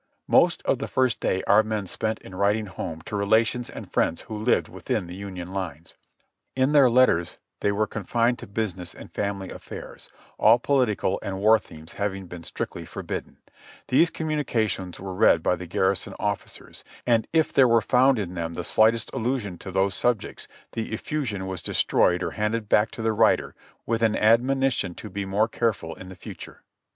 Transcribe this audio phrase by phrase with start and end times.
[0.27, 4.21] Most of the first day our men spent in writing home to relations and friends
[4.21, 5.93] who lived within the Union lines.
[6.55, 10.09] In their letters they were confined to business and family affairs,
[10.39, 13.37] all political and war themes having been strictly forbidden.
[13.89, 18.33] These communica tions were read by the garrison officers, and if there were found in
[18.33, 23.03] them the slightest allusion to those subjects, the effusion was destroyed or handed back to
[23.03, 23.53] the writer
[23.85, 26.63] with an admonition to be more careful in the future.